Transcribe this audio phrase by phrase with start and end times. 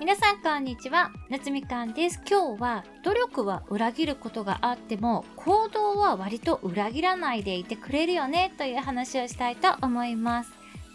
[0.00, 1.10] 皆さんこんにちは。
[1.28, 2.20] 夏みかんです。
[2.30, 10.52] 今日は努力は裏切ることがあっても行動は割と裏切らないでいてくれるよねという話をしたいと思います。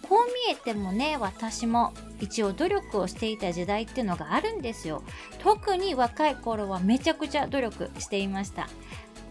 [0.07, 5.03] こう見えてもね私も一応努力をしていた時代っていうのがあるんですよ。
[5.39, 8.69] 特に若い頃はめちゃくちゃ努力していました。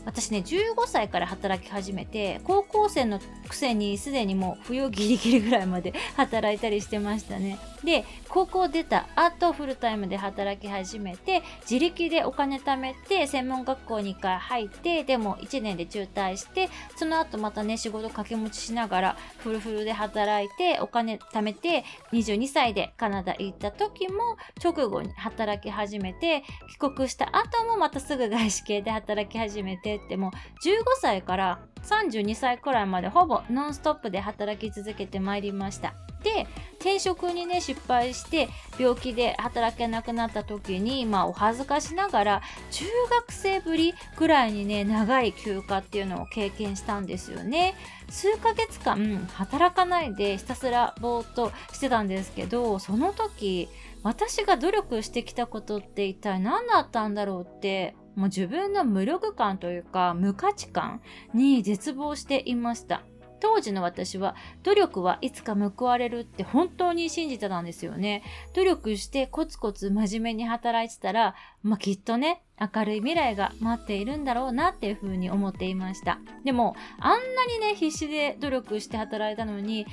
[0.04, 7.58] 私ね15歳から働き始めて高校生のくせにすでにもう冬ギリギリぐらいまで 働いたりしてましたね。
[7.84, 35.94] で高校出た後フルタイムで働き始めて自力でお金貯めて専門学校に1回入ってでも1年で中退してその後またね仕事掛け持ちしながらフルフルで働いてお金貯めて22歳でカナダ行った時も直後に働き始めて帰国した後もまたすぐ外資系で働き始めてってもう15歳から32歳くらいまでほぼノンストップで働き続けてまいりました。
[36.22, 36.46] で
[36.77, 47.74] 転職にね失敗して病気で働けなくなった時にまあお恥ずかしながら中学生ぶりくらいにね長い休暇っていうのを経験したんですよね
[48.08, 53.68] 数ヶ月間働かないでひたすらぼーっとしてたんですけどその時
[54.02, 61.00] 私が努力してきたことって一体何だったんだろうってもう自分の無力感というか無価値観
[61.34, 63.02] に絶望していました。
[63.42, 68.22] 当時の私は努力はいつか報われるって本当に信じてたんですよね。
[68.55, 76.20] 努力してコツコツ真面目に働いてたら、まあ、きっとね、明るい未来が待っているんだろうなっていうふうに思っていました。
[76.44, 79.86] でも、あんなにね、必死で努力して働いたのに、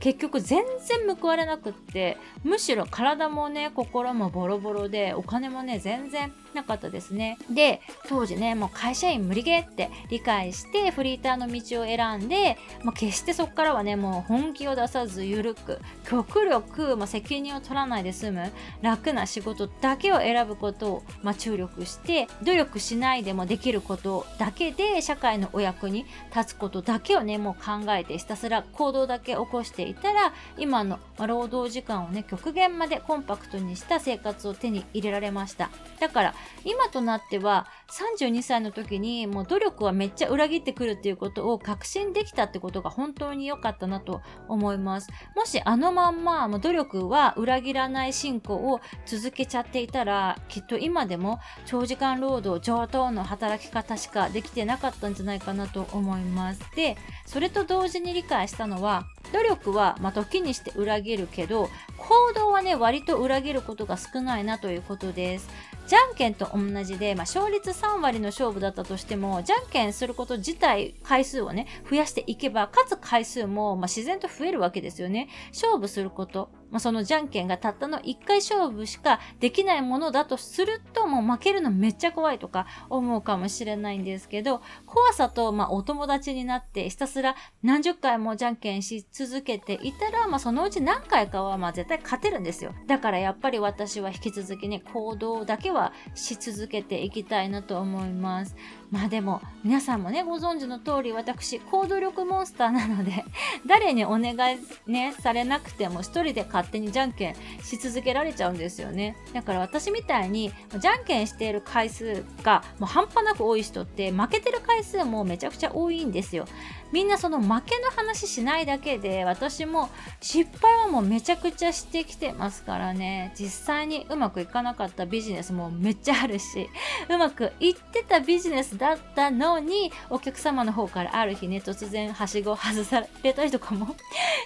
[0.00, 7.38] 結局全然報われなくってむしろ体もね心もボロボロでお金もね全然なかったですね。
[7.50, 35.70] で当時ねもう会社員無理ゲーって理解してフリーターの道を選んで、まあ、決してそこからはねもう本気を出さず緩く極力、まあ、責任を取らないで済む楽な仕事だけを選ぶことを、まあ、注力して努力しないでもできることだけで社会のお役に立つことだけをねもう考えてひたすら行動だけ起こしていたら今の労働時間をね極限までコンパクトにした生活を手に入れられました。
[36.00, 36.34] だから
[36.64, 45.08] 今となっては32歳の時にもう努力はめっちゃ裏切ってくるっていうことを確信できたってことが本当に良かったなと思います。
[45.36, 56.60] もしあのまんま努力は裏切らない進行を続けちゃっていたらきっと今でも長時間労働上等の働き方しかできてなかったんじゃないかなと思います。
[56.74, 61.68] でそれと同時に理解したのは努力は、まあ、時にして裏切るけど
[61.98, 65.48] 行動はね割と裏切ることが少ないなということです
[65.86, 75.28] じゃんけんと同じで、まあ、勝率3割の勝負だったとしても、じゃんけんすること自体、回数をね、増やしていけば、勝つ回数も、まあ、自然と増えるわけですよね。
[75.52, 76.48] 勝負すること。
[76.74, 92.74] まあ、そのじゃんけんがたったの1回勝負しかできないものだとすると、もう負けるのめっちゃ怖いとか思うかもしれないんですけど、怖さと、まあ、お友達になって、ひたすら何十回もじゃんけんし続けていたら、まあ、そのうち何回かは、まあ、絶対勝てるんですよ。
[92.88, 98.56] だからやっぱり私は引き続きね、行動だけはし続けていきたいなと思います。
[98.94, 103.24] まあでも、皆さんもね、ご存知の通り、私、行動力モンスターなので、
[103.66, 109.16] 誰にお願いね、されなくても、一人で勝手にじゃんけんし続けられちゃうんですよね。
[109.32, 116.46] だから私みたいに、じゃんけんしている回数がもう半端なく多い人って、負けてる回数もめちゃくちゃ多いんですよ。
[116.94, 119.90] みんなその負けの話しないだけで私も
[120.20, 126.68] 失敗はもうめちゃくちゃしてきてますからね実際にうまくいかなかったビジネスもめっちゃあるし
[127.08, 133.96] うまくいってたビジネスだったのにお客様の方からある日ね突然はしごを外されたりとかも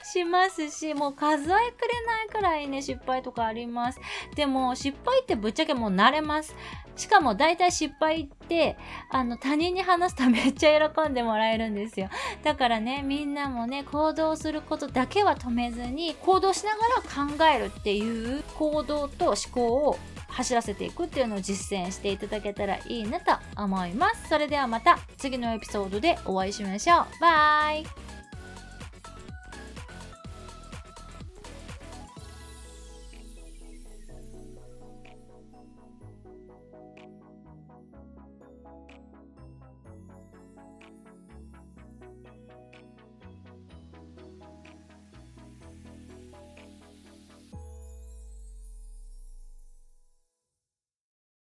[0.05, 1.73] しますしもう数えくれない
[2.33, 3.99] くらいね失敗とかあります。
[4.37, 6.55] でも失敗ってぶっちゃけもう慣れます。
[6.95, 8.77] しかも大体失敗って
[9.11, 12.09] あの他人に話すとめっちゃ喜んでもらえるんですよ。
[12.45, 16.77] だからねみんなもね行動することだけは止めずに行動しなが
[17.27, 19.99] ら考えるっていう行動と思考を
[20.39, 24.29] 走らせていくっていうのを実践していただけたらいいなと思います。
[24.29, 27.07] それではまた次のエピソードでお会いしましょう。
[27.21, 28.18] バイ